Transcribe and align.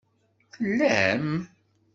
Tellam? 0.53 1.27